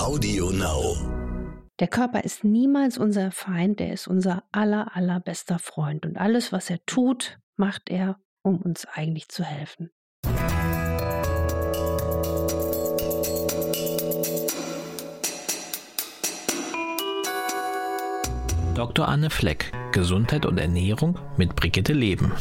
[0.00, 0.96] Audio Now.
[1.78, 6.06] Der Körper ist niemals unser Feind, er ist unser aller, allerbester Freund.
[6.06, 9.90] Und alles, was er tut, macht er, um uns eigentlich zu helfen.
[18.74, 19.06] Dr.
[19.06, 22.32] Anne Fleck, Gesundheit und Ernährung mit Brigitte Leben.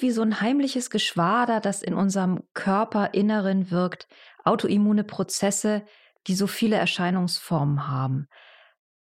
[0.00, 4.08] Das klingt wie so ein heimliches Geschwader, das in unserem Körperinneren wirkt.
[4.44, 5.84] Autoimmune Prozesse,
[6.26, 8.26] die so viele Erscheinungsformen haben.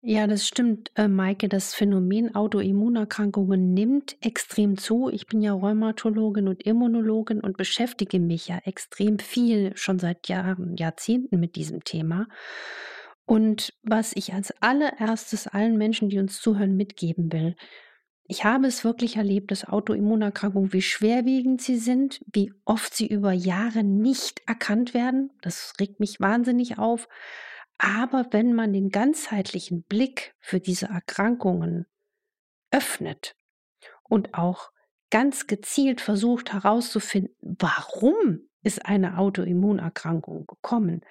[0.08, 1.48] Ja, das stimmt, äh, Maike.
[1.48, 5.08] Das Phänomen Autoimmunerkrankungen nimmt extrem zu.
[5.08, 10.76] Ich bin ja Rheumatologin und Immunologin und beschäftige mich ja extrem viel schon seit Jahren,
[10.76, 12.28] Jahrzehnten mit diesem Thema.
[13.24, 17.56] Und was ich als allererstes allen Menschen, die uns zuhören, mitgeben will,
[18.28, 23.32] ich habe es wirklich erlebt, dass Autoimmunerkrankungen, wie schwerwiegend sie sind, wie oft sie über
[23.32, 25.32] Jahre nicht erkannt werden.
[25.42, 27.08] Das regt mich wahnsinnig auf.
[27.78, 31.86] Aber wenn man den ganzheitlichen Blick für diese Erkrankungen
[32.70, 33.36] öffnet
[34.02, 34.70] und auch
[35.10, 41.02] ganz gezielt versucht herauszufinden, warum ist eine Autoimmunerkrankung gekommen,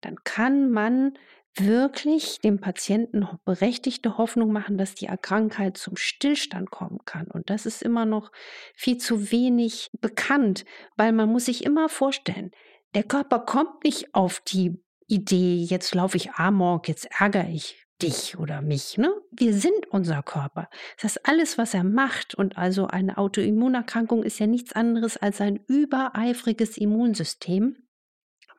[0.00, 1.16] dann kann man
[1.56, 7.28] wirklich dem Patienten berechtigte Hoffnung machen, dass die Krankheit zum Stillstand kommen kann.
[7.28, 8.32] Und das ist immer noch
[8.74, 10.64] viel zu wenig bekannt,
[10.96, 12.50] weil man muss sich immer vorstellen,
[12.94, 18.36] der Körper kommt nicht auf die Idee, jetzt laufe ich amok, jetzt ärgere ich dich
[18.38, 18.98] oder mich.
[18.98, 19.12] Ne?
[19.30, 20.68] Wir sind unser Körper.
[20.96, 25.40] Das heißt, alles, was er macht, und also eine Autoimmunerkrankung ist ja nichts anderes als
[25.40, 27.76] ein übereifriges Immunsystem,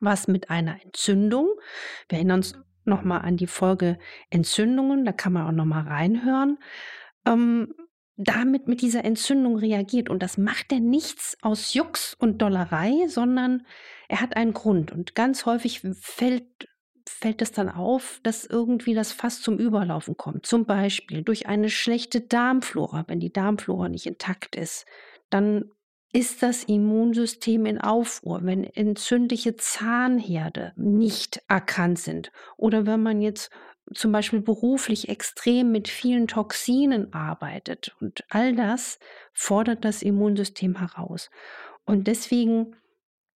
[0.00, 1.48] was mit einer Entzündung,
[2.08, 2.54] wir erinnern uns
[2.84, 3.98] nochmal an die Folge
[4.30, 6.58] Entzündungen, da kann man auch nochmal reinhören,
[7.26, 7.74] ähm,
[8.16, 10.08] damit mit dieser Entzündung reagiert.
[10.08, 13.66] Und das macht er nichts aus Jux und Dollerei, sondern
[14.08, 14.92] er hat einen Grund.
[14.92, 16.68] Und ganz häufig fällt,
[17.06, 20.46] fällt es dann auf, dass irgendwie das Fass zum Überlaufen kommt.
[20.46, 24.86] Zum Beispiel durch eine schlechte Darmflora, wenn die Darmflora nicht intakt ist.
[25.28, 25.70] Dann
[26.12, 33.50] ist das Immunsystem in Aufruhr, wenn entzündliche Zahnherde nicht erkannt sind oder wenn man jetzt
[33.94, 38.98] zum Beispiel beruflich extrem mit vielen Toxinen arbeitet und all das
[39.32, 41.30] fordert das Immunsystem heraus.
[41.84, 42.76] Und deswegen,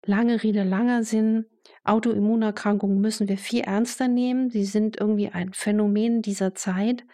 [0.03, 1.45] lange Rede, langer Sinn,
[1.83, 4.49] Autoimmunerkrankungen müssen wir viel ernster nehmen.
[4.49, 7.05] Sie sind irgendwie ein Phänomen dieser Zeit,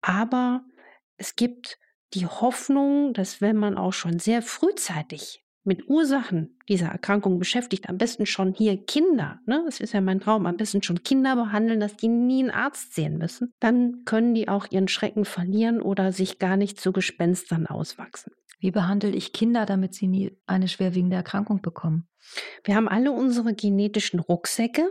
[0.00, 0.62] aber
[1.16, 1.78] es gibt
[2.14, 7.98] die Hoffnung, dass wenn man auch schon sehr frühzeitig mit Ursachen dieser Erkrankung beschäftigt, am
[7.98, 11.78] besten schon hier Kinder, ne, das ist ja mein Traum, am besten schon Kinder behandeln,
[11.78, 16.10] dass die nie einen Arzt sehen müssen, dann können die auch ihren Schrecken verlieren oder
[16.10, 18.32] sich gar nicht zu Gespenstern auswachsen.
[18.60, 22.08] Wie behandle ich Kinder, damit sie nie eine schwerwiegende Erkrankung bekommen?
[22.64, 24.90] Wir haben alle unsere genetischen Rucksäcke,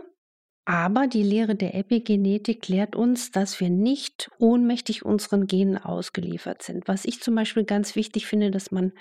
[0.68, 6.86] aber die Lehre der Epigenetik lehrt uns, dass wir nicht ohnmächtig unseren Genen ausgeliefert sind.
[6.86, 8.92] Was ich zum Beispiel ganz wichtig finde, dass man,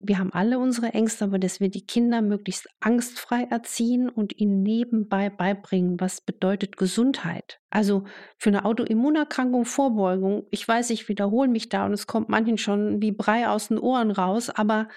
[0.00, 4.62] wir haben alle unsere Ängste, aber dass wir die Kinder möglichst angstfrei erziehen und ihnen
[4.62, 7.60] nebenbei beibringen, was bedeutet Gesundheit.
[7.68, 8.04] Also
[8.38, 13.02] für eine Autoimmunerkrankung Vorbeugung, ich weiß, ich wiederhole mich da und es kommt manchen schon
[13.02, 14.88] wie Brei aus den Ohren raus, aber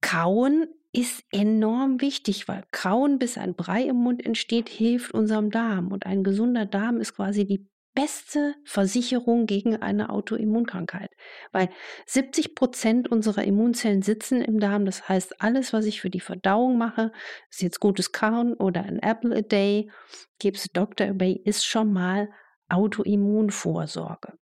[0.00, 5.90] Kauen ist enorm wichtig, weil Kauen, bis ein Brei im Mund entsteht, hilft unserem Darm.
[5.90, 11.10] Und ein gesunder Darm ist quasi die beste Versicherung gegen eine Autoimmunkrankheit,
[11.52, 11.68] weil
[12.06, 14.84] 70 Prozent unserer Immunzellen sitzen im Darm.
[14.84, 17.12] Das heißt, alles, was ich für die Verdauung mache,
[17.50, 19.90] ist jetzt gutes Kauen oder ein Apple a Day,
[20.38, 21.12] gibt's Dr.
[21.14, 22.28] Bay, ist schon mal
[22.68, 24.38] Autoimmunvorsorge.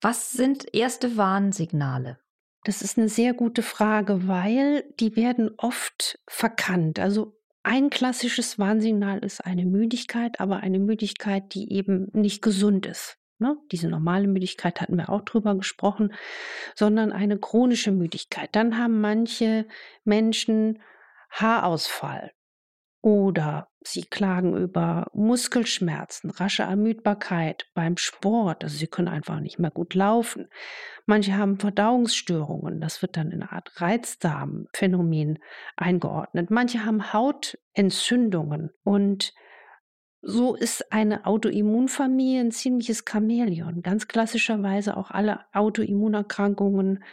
[0.00, 2.18] Was sind erste Warnsignale?
[2.64, 6.98] Das ist eine sehr gute Frage, weil die werden oft verkannt.
[6.98, 13.18] Also ein klassisches Warnsignal ist eine Müdigkeit, aber eine Müdigkeit, die eben nicht gesund ist.
[13.38, 13.56] Ne?
[13.70, 16.12] Diese normale Müdigkeit hatten wir auch drüber gesprochen,
[16.74, 18.48] sondern eine chronische Müdigkeit.
[18.52, 19.66] Dann haben manche
[20.04, 20.80] Menschen
[21.30, 22.32] Haarausfall
[23.00, 28.64] oder sie klagen über Muskelschmerzen, rasche Ermüdbarkeit beim Sport.
[28.64, 30.48] Also sie können einfach nicht mehr gut laufen.
[31.06, 32.80] Manche haben Verdauungsstörungen.
[32.80, 35.38] Das wird dann in eine Art Reizdarmphänomen
[35.76, 36.50] eingeordnet.
[36.50, 39.32] Manche haben Hautentzündungen und
[40.20, 43.82] so ist eine Autoimmunfamilie ein ziemliches Chamäleon.
[43.82, 47.04] Ganz klassischerweise auch alle Autoimmunerkrankungen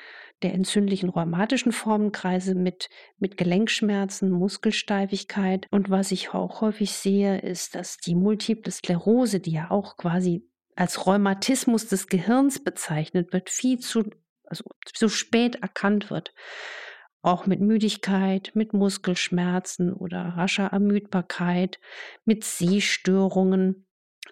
[0.41, 5.67] der entzündlichen rheumatischen Formenkreise mit, mit Gelenkschmerzen, Muskelsteifigkeit.
[5.71, 10.43] Und was ich auch häufig sehe, ist, dass die Multiple Sklerose, die ja auch quasi
[10.75, 14.03] als Rheumatismus des Gehirns bezeichnet wird, viel zu,
[14.43, 16.33] also zu spät erkannt wird.
[17.25, 21.79] Auch mit Müdigkeit, mit Muskelschmerzen oder rascher Ermüdbarkeit,
[22.23, 23.87] mit Sehstörungen.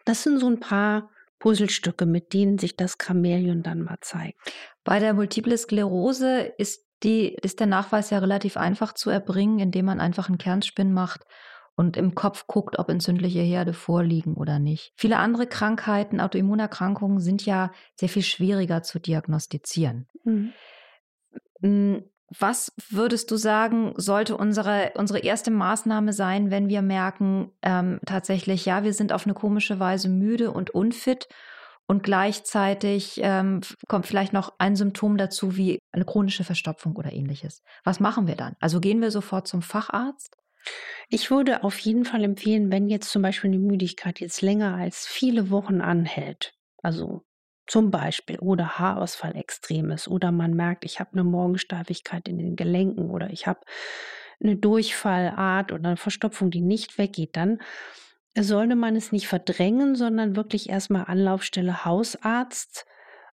[0.06, 1.10] Das sind so ein paar
[1.40, 4.40] Puzzlestücke, mit denen sich das Chamäleon dann mal zeigt.
[4.84, 9.86] Bei der Multiple Sklerose ist, die, ist der Nachweis ja relativ einfach zu erbringen, indem
[9.86, 11.26] man einfach einen Kernspin macht
[11.76, 14.94] und im Kopf guckt, ob entzündliche Herde vorliegen oder nicht.
[14.98, 20.08] Viele andere Krankheiten, Autoimmunerkrankungen sind ja sehr viel schwieriger zu diagnostizieren.
[21.60, 22.04] Mhm.
[22.40, 28.66] Was würdest du sagen, sollte unsere, unsere erste Maßnahme sein, wenn wir merken, ähm, tatsächlich,
[28.66, 31.28] ja, wir sind auf eine komische Weise müde und unfit
[31.86, 37.62] und gleichzeitig ähm, kommt vielleicht noch ein Symptom dazu wie eine chronische Verstopfung oder ähnliches.
[37.84, 38.56] Was machen wir dann?
[38.60, 40.36] Also gehen wir sofort zum Facharzt?
[41.10, 45.06] Ich würde auf jeden Fall empfehlen, wenn jetzt zum Beispiel eine Müdigkeit jetzt länger als
[45.06, 47.24] viele Wochen anhält, also
[47.68, 52.56] zum Beispiel oder Haarausfall extrem ist oder man merkt, ich habe eine Morgensteifigkeit in den
[52.56, 53.62] Gelenken oder ich habe
[54.42, 57.60] eine Durchfallart oder eine Verstopfung, die nicht weggeht, dann
[58.38, 62.86] sollte man es nicht verdrängen, sondern wirklich erstmal Anlaufstelle Hausarzt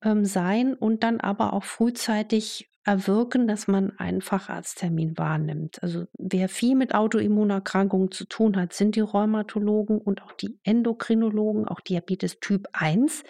[0.02, 5.82] ähm, sein und dann aber auch frühzeitig erwirken, dass man einen Facharzttermin wahrnimmt.
[5.82, 11.66] Also wer viel mit Autoimmunerkrankungen zu tun hat, sind die Rheumatologen und auch die Endokrinologen.
[11.66, 13.24] Auch Diabetes Typ 1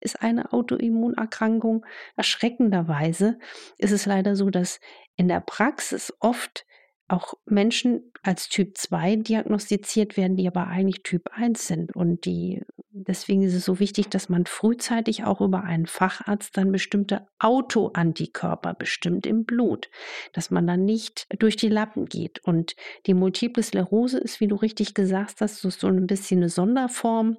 [0.00, 1.84] ist eine Autoimmunerkrankung.
[2.16, 3.38] Erschreckenderweise
[3.78, 4.80] ist es leider so, dass
[5.16, 6.64] in der Praxis oft
[7.08, 11.94] auch Menschen als Typ 2 diagnostiziert werden, die aber eigentlich Typ 1 sind.
[11.94, 16.72] Und die, deswegen ist es so wichtig, dass man frühzeitig auch über einen Facharzt dann
[16.72, 19.90] bestimmte Autoantikörper bestimmt im Blut,
[20.32, 22.40] dass man dann nicht durch die Lappen geht.
[22.44, 22.74] Und
[23.06, 27.36] die Multiple Sklerose ist, wie du richtig gesagt hast, so, ein bisschen eine Sonderform.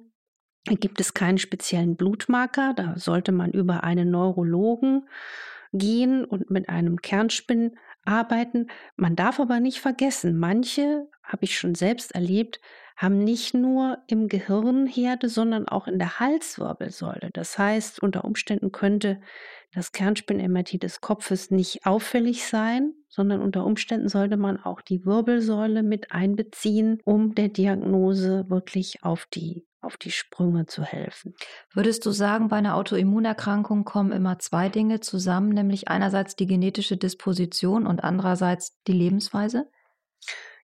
[0.66, 2.74] Da gibt es keinen speziellen Blutmarker.
[2.74, 5.08] Da sollte man über einen Neurologen
[5.72, 7.76] gehen und mit einem Kernspin
[8.06, 8.68] arbeiten.
[8.96, 12.60] Man darf aber nicht vergessen, manche, habe ich schon selbst erlebt,
[12.96, 17.30] haben nicht nur im Gehirn Herde, sondern auch in der Halswirbelsäule.
[17.32, 19.20] Das heißt, unter Umständen könnte
[19.74, 25.82] das Kernspinnemmertie des Kopfes nicht auffällig sein, sondern unter Umständen sollte man auch die Wirbelsäule
[25.82, 31.34] mit einbeziehen, um der Diagnose wirklich auf die auf die Sprünge zu helfen.
[31.72, 36.96] Würdest du sagen, bei einer Autoimmunerkrankung kommen immer zwei Dinge zusammen, nämlich einerseits die genetische
[36.96, 39.70] Disposition und andererseits die Lebensweise?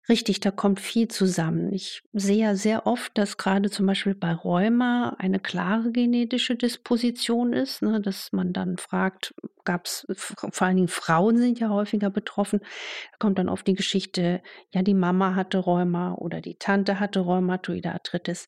[0.08, 1.70] Richtig, da kommt viel zusammen.
[1.70, 7.82] Ich sehe sehr oft, dass gerade zum Beispiel bei Rheuma eine klare genetische Disposition ist,
[7.82, 9.34] ne, dass man dann fragt,
[9.64, 13.74] gab es, vor allen Dingen Frauen sind ja häufiger betroffen, da kommt dann oft die
[13.74, 14.40] Geschichte,
[14.72, 18.46] ja, die Mama hatte Rheuma oder die Tante hatte Rheumatoide Arthritis.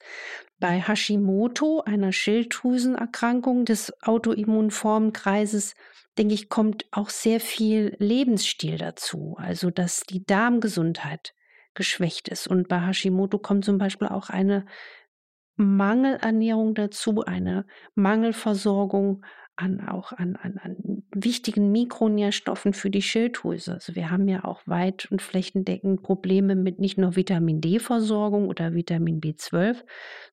[0.59, 5.75] Bei Hashimoto, einer Schilddrüsenerkrankung des Autoimmunformenkreises,
[6.17, 9.37] denke ich, kommt auch sehr viel Lebensstil dazu.
[9.39, 11.35] Also, dass die Darmgesundheit
[11.81, 12.47] geschwächt ist.
[12.47, 14.67] Und bei Hashimoto kommt zum Beispiel auch eine
[15.57, 19.25] Mangelernährung dazu, eine Mangelversorgung
[19.57, 23.73] an auch an, an, an wichtigen Mikronährstoffen für die Schilddrüse.
[23.73, 28.75] Also wir haben ja auch weit und flächendeckend Probleme mit nicht nur Vitamin D-Versorgung oder
[28.75, 29.83] Vitamin B12,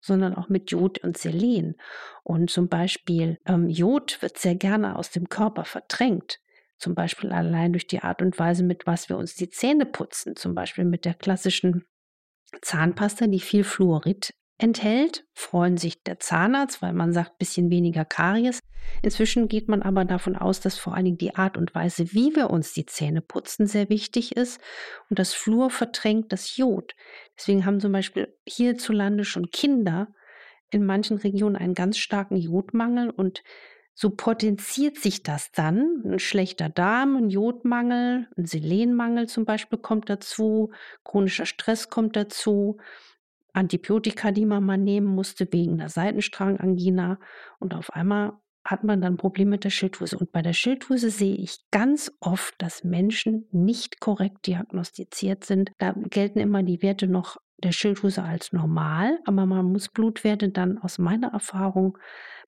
[0.01, 1.75] sondern auch mit Jod und Selen.
[2.23, 6.41] Und zum Beispiel ähm, Jod wird sehr gerne aus dem Körper verdrängt.
[6.77, 10.35] Zum Beispiel allein durch die Art und Weise, mit was wir uns die Zähne putzen.
[10.35, 11.85] Zum Beispiel mit der klassischen
[12.61, 18.59] Zahnpasta, die viel Fluorid enthält, freuen sich der Zahnarzt, weil man sagt, bisschen weniger Karies.
[19.01, 22.35] Inzwischen geht man aber davon aus, dass vor allen Dingen die Art und Weise, wie
[22.35, 24.59] wir uns die Zähne putzen, sehr wichtig ist.
[25.09, 26.95] Und das Fluor verdrängt das Jod.
[27.37, 30.07] Deswegen haben zum Beispiel hierzulande schon Kinder
[30.71, 33.43] in manchen Regionen einen ganz starken Jodmangel und
[33.99, 36.03] so potenziert sich das dann.
[36.05, 40.71] Ein schlechter Darm, ein Jodmangel, ein Selenmangel zum Beispiel kommt dazu,
[41.03, 42.77] chronischer Stress kommt dazu,
[43.53, 47.19] Antibiotika, die man mal nehmen musste wegen der Seitenstrangangina.
[47.57, 50.19] Und auf einmal hat man dann Probleme mit der Schilddrüse.
[50.19, 55.71] Und bei der Schilddrüse sehe ich ganz oft, dass Menschen nicht korrekt diagnostiziert sind.
[55.79, 60.77] Da gelten immer die Werte noch der Schilddrüse als normal, aber man muss Blutwerte dann
[60.77, 61.97] aus meiner Erfahrung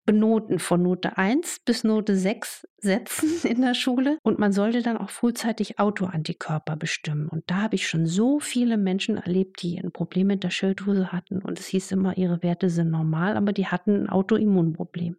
[0.06, 4.98] benoten von Note 1 bis Note 6 setzen in der Schule und man sollte dann
[4.98, 7.30] auch frühzeitig Autoantikörper bestimmen.
[7.30, 11.12] Und da habe ich schon so viele Menschen erlebt, die ein Problem mit der Schilddrüse
[11.12, 15.18] hatten und es hieß immer, ihre Werte sind normal, aber die hatten ein Autoimmunproblem.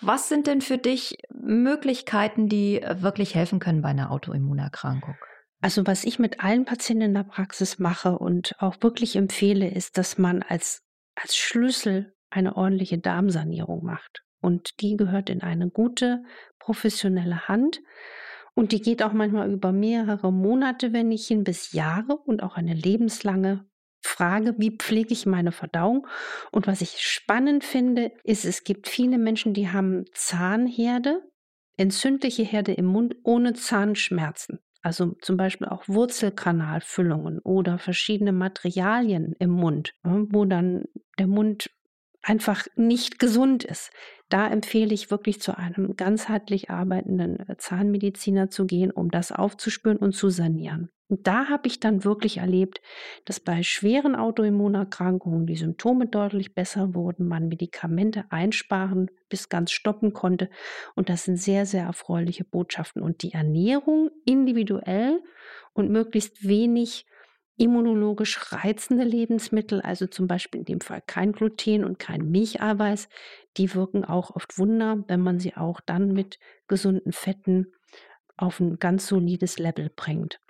[0.00, 5.16] Was sind denn für dich Möglichkeiten, die wirklich helfen können bei einer Autoimmunerkrankung?
[5.60, 9.98] Also was ich mit allen Patienten in der Praxis mache und auch wirklich empfehle, ist,
[9.98, 10.82] dass man als,
[11.14, 14.22] als Schlüssel eine ordentliche Darmsanierung macht.
[14.40, 16.22] Und die gehört in eine gute,
[16.58, 17.80] professionelle Hand.
[18.54, 22.56] Und die geht auch manchmal über mehrere Monate, wenn nicht hin, bis Jahre und auch
[22.56, 23.66] eine lebenslange
[24.06, 26.06] Frage, wie pflege ich meine Verdauung?
[26.52, 31.22] Und was ich spannend finde, ist, es gibt viele Menschen, die haben Zahnherde,
[31.76, 34.60] entzündliche Herde im Mund ohne Zahnschmerzen.
[34.82, 40.84] Also zum Beispiel auch Wurzelkanalfüllungen oder verschiedene Materialien im Mund, wo dann
[41.18, 41.70] der Mund
[42.26, 43.90] einfach nicht gesund ist.
[44.28, 49.98] Da empfehle ich wirklich zu einem ganzheitlich arbeitenden äh, Zahnmediziner zu gehen, um das aufzuspüren
[49.98, 50.90] und zu sanieren.
[51.08, 52.80] Und da habe ich dann wirklich erlebt,
[53.24, 60.12] dass bei schweren Autoimmunerkrankungen die Symptome deutlich besser wurden, man Medikamente einsparen bis ganz stoppen
[60.12, 60.50] konnte.
[60.96, 63.02] Und das sind sehr, sehr erfreuliche Botschaften.
[63.02, 65.22] Und die Ernährung individuell
[65.74, 67.06] und möglichst wenig
[67.56, 73.08] immunologisch reizende Lebensmittel, also zum Beispiel in dem Fall kein Gluten und kein Milcheiweiß,
[73.56, 77.72] die wirken auch oft Wunder, wenn man sie auch dann mit gesunden Fetten
[78.36, 80.40] auf ein ganz solides Level bringt.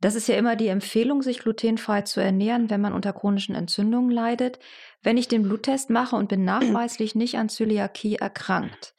[0.00, 4.10] Das ist ja immer die Empfehlung, sich glutenfrei zu ernähren, wenn man unter chronischen Entzündungen
[4.10, 4.58] leidet.
[5.02, 8.94] Wenn ich den Bluttest mache und bin nachweislich nicht an Zöliakie erkrankt,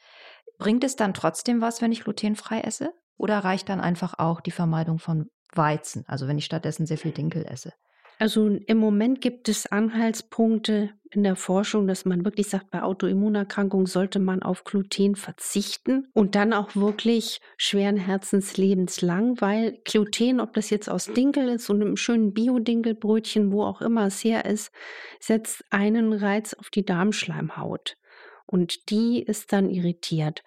[0.57, 2.93] bringt es dann trotzdem was, wenn ich glutenfrei esse?
[3.17, 7.11] Oder reicht dann einfach auch die Vermeidung von Weizen, also wenn ich stattdessen sehr viel
[7.11, 7.73] Dinkel esse?
[8.19, 13.85] Also im Moment gibt es Anhaltspunkte in der Forschung, dass man wirklich sagt, bei Autoimmunerkrankungen
[13.85, 20.53] sollte man auf Gluten verzichten und dann auch wirklich schweren Herzens lebenslang, weil Gluten, ob
[20.53, 24.71] das jetzt aus Dinkel ist und einem schönen Bio-Dinkelbrötchen, wo auch immer es her ist,
[25.19, 27.97] setzt einen Reiz auf die Darmschleimhaut.
[28.45, 30.43] Und die ist dann irritiert.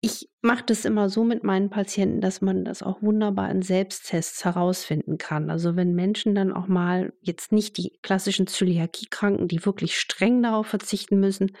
[0.00, 4.44] Ich mache das immer so mit meinen Patienten, dass man das auch wunderbar in Selbsttests
[4.44, 5.50] herausfinden kann.
[5.50, 10.68] Also wenn Menschen dann auch mal jetzt nicht die klassischen Zöliakiekranken, die wirklich streng darauf
[10.68, 11.56] verzichten müssen,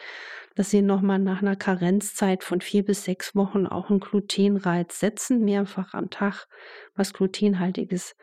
[0.54, 5.44] dass sie nochmal nach einer Karenzzeit von vier bis sechs Wochen auch einen Glutenreiz setzen,
[5.44, 6.46] mehrfach am Tag
[6.94, 8.14] was glutenhaltiges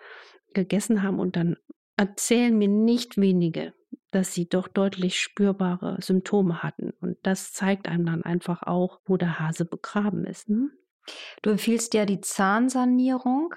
[0.54, 1.58] gegessen haben und dann
[1.98, 3.74] erzählen mir nicht wenige,
[4.12, 6.92] dass sie doch deutlich spürbare Symptome hatten.
[7.02, 10.50] Und das zeigt einem dann einfach auch, wo der Hase begraben ist.
[10.50, 10.70] Ne?
[11.42, 13.54] Du empfiehlst ja die Zahnsanierung.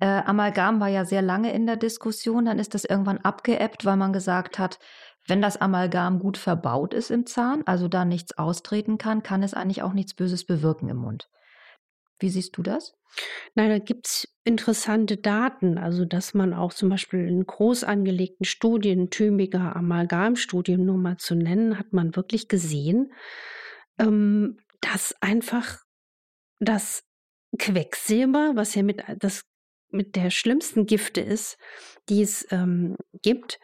[0.00, 3.96] Äh, Amalgam war ja sehr lange in der Diskussion, dann ist das irgendwann abgeebbt, weil
[3.96, 4.78] man gesagt hat,
[5.26, 9.54] wenn das Amalgam gut verbaut ist im Zahn, also da nichts austreten kann, kann es
[9.54, 11.30] eigentlich auch nichts Böses bewirken im Mund.
[12.18, 12.94] Wie siehst du das?
[13.54, 18.44] Nein, da gibt es interessante Daten, also dass man auch zum Beispiel in groß angelegten
[18.44, 23.12] Studien, Tübinger Amalgamstudien nur mal zu nennen, hat man wirklich gesehen,
[23.98, 25.78] ähm, dass einfach
[26.60, 27.04] das
[27.58, 29.44] Quecksilber, was ja mit, das,
[29.90, 31.56] mit der schlimmsten Gifte ist,
[32.08, 33.60] die es ähm, gibt,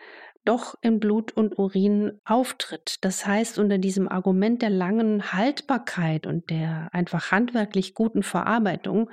[0.51, 2.97] doch in Blut und Urin auftritt.
[3.03, 9.11] Das heißt, unter diesem Argument der langen Haltbarkeit und der einfach handwerklich guten Verarbeitung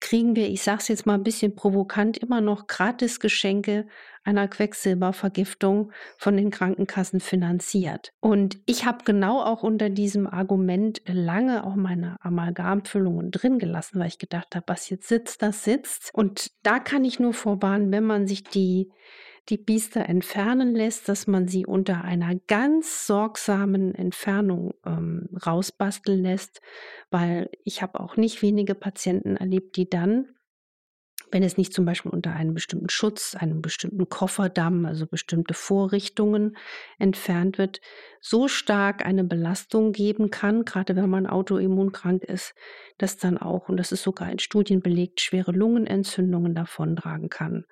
[0.00, 3.86] kriegen wir, ich sage es jetzt mal ein bisschen provokant, immer noch Gratisgeschenke
[4.22, 8.12] einer Quecksilbervergiftung von den Krankenkassen finanziert.
[8.20, 14.08] Und ich habe genau auch unter diesem Argument lange auch meine Amalgamfüllungen drin gelassen, weil
[14.08, 16.10] ich gedacht habe, was jetzt sitzt, das sitzt.
[16.12, 18.90] Und da kann ich nur vorwarnen, wenn man sich die
[19.48, 26.60] die Biester entfernen lässt, dass man sie unter einer ganz sorgsamen Entfernung ähm, rausbasteln lässt,
[27.10, 30.36] weil ich habe auch nicht wenige Patienten erlebt, die dann
[31.32, 36.56] wenn es nicht zum Beispiel unter einem bestimmten Schutz, einem bestimmten Kofferdamm, also bestimmte Vorrichtungen
[36.98, 37.80] entfernt wird,
[38.20, 42.54] so stark eine Belastung geben kann, gerade wenn man autoimmunkrank ist,
[42.98, 47.64] dass dann auch, und das ist sogar in Studien belegt, schwere Lungenentzündungen davontragen kann.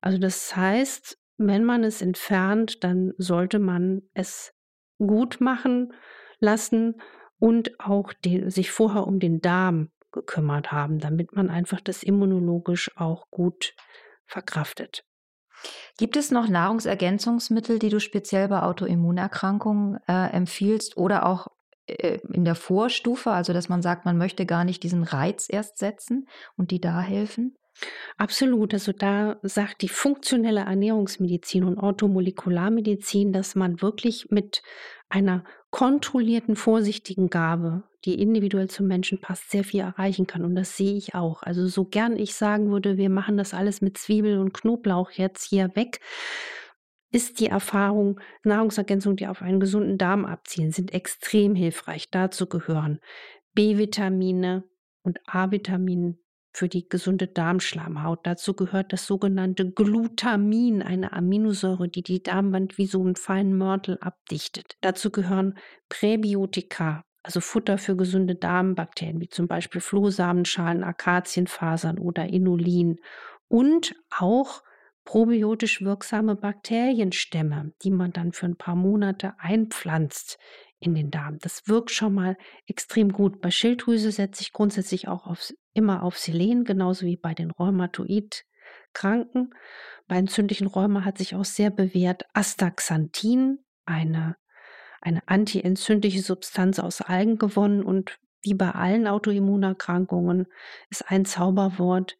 [0.00, 4.52] Also das heißt, wenn man es entfernt, dann sollte man es
[4.98, 5.92] gut machen
[6.38, 7.00] lassen
[7.38, 12.90] und auch den, sich vorher um den Darm gekümmert haben, damit man einfach das immunologisch
[12.96, 13.74] auch gut
[14.26, 15.04] verkraftet.
[15.98, 21.48] Gibt es noch Nahrungsergänzungsmittel, die du speziell bei Autoimmunerkrankungen äh, empfiehlst oder auch
[21.86, 25.78] äh, in der Vorstufe, also dass man sagt, man möchte gar nicht diesen Reiz erst
[25.78, 26.26] setzen
[26.56, 27.56] und die da helfen?
[28.16, 28.74] Absolut.
[28.74, 34.62] Also da sagt die funktionelle Ernährungsmedizin und Orthomolekularmedizin, dass man wirklich mit
[35.08, 40.44] einer kontrollierten, vorsichtigen Gabe, die individuell zum Menschen passt, sehr viel erreichen kann.
[40.44, 41.42] Und das sehe ich auch.
[41.42, 45.48] Also so gern ich sagen würde, wir machen das alles mit Zwiebel und Knoblauch jetzt
[45.48, 46.00] hier weg,
[47.12, 52.10] ist die Erfahrung, Nahrungsergänzungen, die auf einen gesunden Darm abzielen, sind extrem hilfreich.
[52.10, 53.00] Dazu gehören
[53.54, 54.64] B-Vitamine
[55.02, 56.18] und A-Vitamin,
[56.52, 58.20] für die gesunde Darmschleimhaut.
[58.24, 63.98] Dazu gehört das sogenannte Glutamin, eine Aminosäure, die die Darmwand wie so einen feinen Mörtel
[64.00, 64.76] abdichtet.
[64.80, 65.56] Dazu gehören
[65.88, 72.98] Präbiotika, also Futter für gesunde Darmbakterien, wie zum Beispiel Flohsamenschalen, Akazienfasern oder Inulin.
[73.48, 74.62] Und auch
[75.04, 80.38] probiotisch wirksame Bakterienstämme, die man dann für ein paar Monate einpflanzt
[80.78, 81.38] in den Darm.
[81.40, 83.40] Das wirkt schon mal extrem gut.
[83.40, 89.54] Bei Schilddrüse setze ich grundsätzlich auch auf, immer auf Selen, genauso wie bei den Rheumatoid-Kranken.
[90.08, 94.36] Bei entzündlichen Rheuma hat sich auch sehr bewährt Astaxanthin, eine,
[95.00, 100.46] eine antientzündliche Substanz aus Algen gewonnen und wie bei allen Autoimmunerkrankungen
[100.88, 102.16] ist ein Zauberwort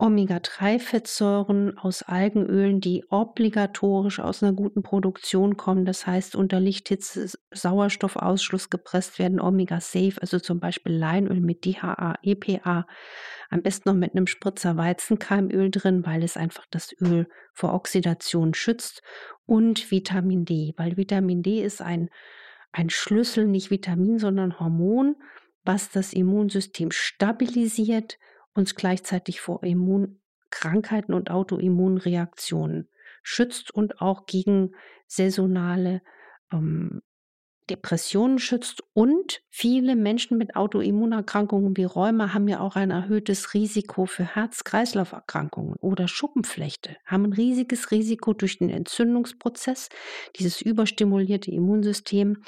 [0.00, 8.70] Omega-3-Fettsäuren aus Algenölen, die obligatorisch aus einer guten Produktion kommen, das heißt unter Lichthitze Sauerstoffausschluss
[8.70, 12.86] gepresst werden, Omega-Safe, also zum Beispiel Leinöl mit DHA, EPA,
[13.50, 18.54] am besten noch mit einem Spritzer Weizenkeimöl drin, weil es einfach das Öl vor Oxidation
[18.54, 19.02] schützt.
[19.44, 22.08] Und Vitamin D, weil Vitamin D ist ein,
[22.72, 25.16] ein Schlüssel, nicht Vitamin, sondern Hormon,
[25.62, 28.16] was das Immunsystem stabilisiert,
[28.54, 32.88] uns gleichzeitig vor Immunkrankheiten und Autoimmunreaktionen
[33.22, 34.72] schützt und auch gegen
[35.06, 36.02] saisonale
[36.52, 37.02] ähm,
[37.70, 38.82] Depressionen schützt.
[38.92, 45.76] Und viele Menschen mit Autoimmunerkrankungen wie Rheuma haben ja auch ein erhöhtes Risiko für Herz-Kreislauf-Erkrankungen
[45.80, 49.88] oder Schuppenflechte, haben ein riesiges Risiko durch den Entzündungsprozess,
[50.36, 52.42] dieses überstimulierte Immunsystem,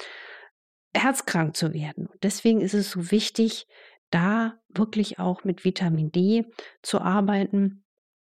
[0.95, 2.05] herzkrank zu werden.
[2.05, 3.65] Und deswegen ist es so wichtig,
[4.13, 6.45] da wirklich auch mit Vitamin D
[6.81, 7.83] zu arbeiten.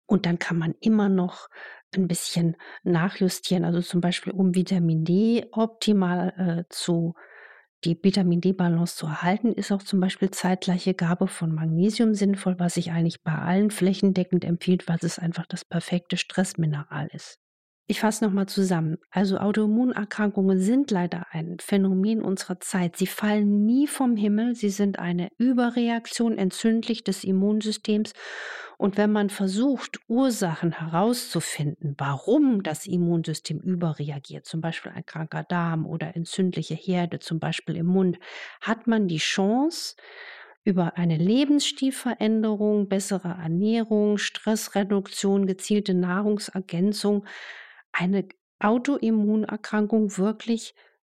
[0.06, 1.48] Und dann kann man immer noch
[1.94, 3.64] ein bisschen nachjustieren.
[3.64, 7.14] Also zum Beispiel, um Vitamin D optimal äh, zu
[7.84, 12.74] die Vitamin D-Balance zu erhalten, ist auch zum Beispiel zeitgleiche Gabe von Magnesium sinnvoll, was
[12.74, 17.39] sich eigentlich bei allen flächendeckend empfiehlt, weil es einfach das perfekte Stressmineral ist.
[17.90, 18.98] Ich fasse nochmal zusammen.
[19.10, 22.96] Also Autoimmunerkrankungen sind leider ein Phänomen unserer Zeit.
[22.96, 24.54] Sie fallen nie vom Himmel.
[24.54, 28.12] Sie sind eine Überreaktion entzündlich des Immunsystems.
[28.78, 35.84] Und wenn man versucht, Ursachen herauszufinden, warum das Immunsystem überreagiert, zum Beispiel ein kranker Darm
[35.84, 38.20] oder entzündliche Herde, zum Beispiel im Mund,
[38.60, 39.96] hat man die Chance,
[40.62, 47.24] über eine Lebensstilveränderung, bessere Ernährung, Stressreduktion, gezielte Nahrungsergänzung
[47.92, 48.26] eine
[48.58, 50.74] Autoimmunerkrankung wirklich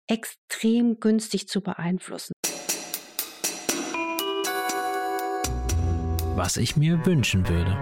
[0.07, 2.33] extrem günstig zu beeinflussen.
[6.35, 7.77] Was ich mir wünschen würde.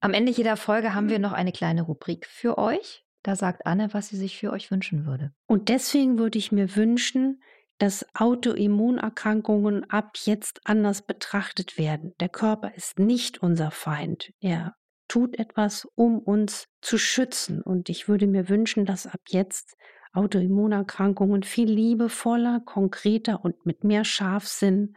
[0.00, 3.04] Am Ende jeder Folge haben wir noch eine kleine Rubrik für euch.
[3.22, 5.32] Da sagt Anne, was sie sich für euch wünschen würde.
[5.46, 7.42] Und deswegen würde ich mir wünschen,
[7.78, 12.14] dass Autoimmunerkrankungen ab jetzt anders betrachtet werden.
[12.20, 14.32] Der Körper ist nicht unser Feind.
[14.40, 14.74] Er
[15.08, 17.62] tut etwas, um uns zu schützen.
[17.62, 19.76] Und ich würde mir wünschen, dass ab jetzt
[20.12, 24.96] Autoimmunerkrankungen viel liebevoller, konkreter und mit mehr Scharfsinn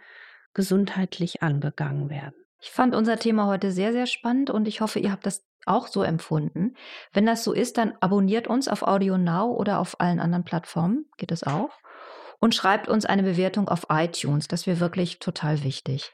[0.54, 2.36] gesundheitlich angegangen werden.
[2.60, 5.88] Ich fand unser Thema heute sehr, sehr spannend und ich hoffe, ihr habt das auch
[5.88, 6.76] so empfunden.
[7.14, 11.06] Wenn das so ist, dann abonniert uns auf Audio Now oder auf allen anderen Plattformen,
[11.18, 11.72] geht es auch.
[12.40, 14.48] Und schreibt uns eine Bewertung auf iTunes.
[14.48, 16.14] Das wäre wirklich total wichtig.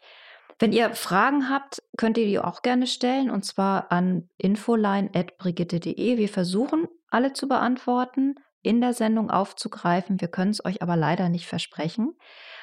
[0.60, 6.18] Wenn ihr Fragen habt, könnt ihr die auch gerne stellen und zwar an infoline.brigitte.de.
[6.18, 10.20] Wir versuchen, alle zu beantworten, in der Sendung aufzugreifen.
[10.20, 12.18] Wir können es euch aber leider nicht versprechen.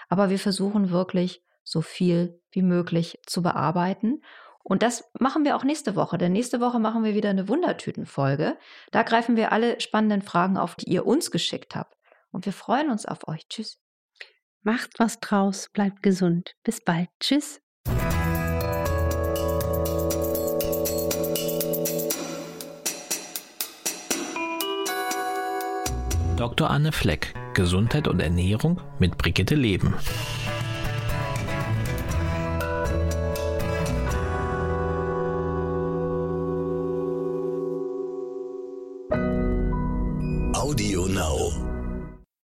[0.08, 4.20] Aber wir versuchen wirklich, so viel wie möglich zu bearbeiten.
[4.62, 8.58] Und das machen wir auch nächste Woche, denn nächste Woche machen wir wieder eine Wundertütenfolge.
[8.92, 11.96] Da greifen wir alle spannenden Fragen auf, die ihr uns geschickt habt.
[12.32, 13.46] Und wir freuen uns auf euch.
[13.48, 13.78] Tschüss.
[14.62, 16.54] Macht was draus, bleibt gesund.
[16.64, 17.08] Bis bald.
[17.20, 17.63] Tschüss.
[26.44, 26.68] Dr.
[26.68, 29.94] Anne Fleck, Gesundheit und Ernährung mit Brigitte Leben.